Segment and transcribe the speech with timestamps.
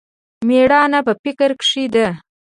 [0.47, 2.07] مېړانه په فکر کښې ده.